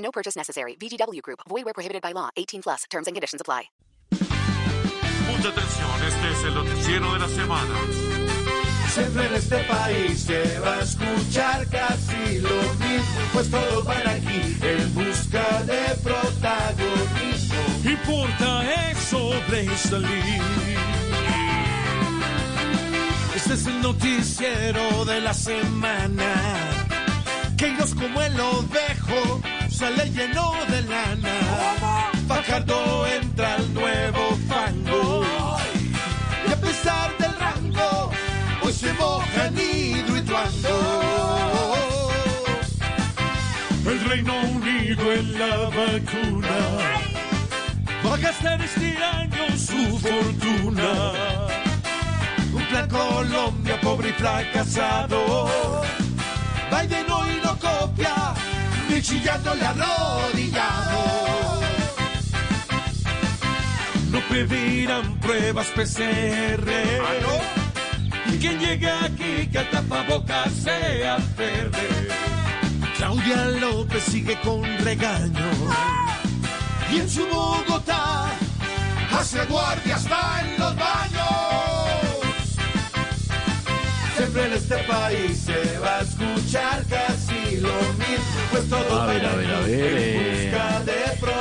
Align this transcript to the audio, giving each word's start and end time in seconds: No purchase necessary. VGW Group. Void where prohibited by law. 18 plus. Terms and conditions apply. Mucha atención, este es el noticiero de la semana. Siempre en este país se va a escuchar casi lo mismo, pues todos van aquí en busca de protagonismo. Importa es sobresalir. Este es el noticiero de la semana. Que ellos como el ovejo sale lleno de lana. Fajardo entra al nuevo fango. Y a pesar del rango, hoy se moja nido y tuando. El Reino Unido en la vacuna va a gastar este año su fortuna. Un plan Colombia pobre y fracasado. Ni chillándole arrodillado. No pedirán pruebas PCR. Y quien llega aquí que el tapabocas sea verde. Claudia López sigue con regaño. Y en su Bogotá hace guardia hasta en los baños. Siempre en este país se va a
No 0.00 0.10
purchase 0.10 0.36
necessary. 0.36 0.76
VGW 0.76 1.22
Group. 1.22 1.40
Void 1.48 1.64
where 1.64 1.74
prohibited 1.74 2.02
by 2.02 2.12
law. 2.12 2.30
18 2.36 2.62
plus. 2.62 2.84
Terms 2.90 3.06
and 3.06 3.14
conditions 3.14 3.40
apply. 3.40 3.70
Mucha 5.30 5.48
atención, 5.48 5.90
este 6.06 6.30
es 6.32 6.44
el 6.44 6.54
noticiero 6.54 7.12
de 7.12 7.18
la 7.20 7.28
semana. 7.28 7.74
Siempre 8.92 9.26
en 9.26 9.34
este 9.34 9.58
país 9.64 10.22
se 10.22 10.58
va 10.58 10.74
a 10.74 10.80
escuchar 10.80 11.68
casi 11.68 12.40
lo 12.40 12.62
mismo, 12.74 13.20
pues 13.32 13.48
todos 13.48 13.84
van 13.84 14.08
aquí 14.08 14.56
en 14.60 14.94
busca 14.94 15.62
de 15.62 15.94
protagonismo. 16.02 17.54
Importa 17.84 18.90
es 18.90 18.98
sobresalir. 18.98 20.42
Este 23.36 23.54
es 23.54 23.66
el 23.66 23.80
noticiero 23.80 25.04
de 25.04 25.20
la 25.20 25.34
semana. 25.34 26.34
Que 27.56 27.68
ellos 27.68 27.94
como 27.94 28.20
el 28.20 28.36
ovejo 29.80 29.96
sale 29.96 30.10
lleno 30.10 30.52
de 30.68 30.82
lana. 30.82 32.10
Fajardo 32.28 33.06
entra 33.06 33.54
al 33.54 33.74
nuevo 33.74 34.38
fango. 34.48 35.24
Y 36.46 36.52
a 36.52 36.56
pesar 36.56 37.16
del 37.18 37.34
rango, 37.38 38.10
hoy 38.62 38.72
se 38.72 38.92
moja 38.94 39.50
nido 39.50 40.16
y 40.16 40.22
tuando. 40.22 41.76
El 43.86 44.04
Reino 44.08 44.34
Unido 44.42 45.12
en 45.12 45.38
la 45.38 45.56
vacuna 45.68 46.58
va 48.04 48.14
a 48.14 48.18
gastar 48.18 48.60
este 48.62 48.96
año 48.96 49.56
su 49.56 49.98
fortuna. 49.98 51.12
Un 52.52 52.64
plan 52.66 52.88
Colombia 52.88 53.80
pobre 53.80 54.10
y 54.10 54.12
fracasado. 54.12 55.89
Ni 59.54 59.60
chillándole 59.60 59.66
arrodillado. 59.66 61.60
No 64.10 64.20
pedirán 64.28 65.18
pruebas 65.20 65.66
PCR. 65.68 66.70
Y 68.26 68.38
quien 68.38 68.58
llega 68.58 69.04
aquí 69.04 69.48
que 69.50 69.58
el 69.58 69.70
tapabocas 69.70 70.52
sea 70.52 71.18
verde. 71.36 71.88
Claudia 72.96 73.44
López 73.60 74.04
sigue 74.04 74.38
con 74.40 74.62
regaño. 74.84 75.50
Y 76.92 76.98
en 76.98 77.08
su 77.08 77.26
Bogotá 77.26 78.26
hace 79.12 79.44
guardia 79.46 79.96
hasta 79.96 80.40
en 80.42 80.60
los 80.60 80.76
baños. 80.76 82.10
Siempre 84.16 84.46
en 84.46 84.52
este 84.52 84.76
país 84.84 85.38
se 85.46 85.78
va 85.78 85.98
a 85.98 86.00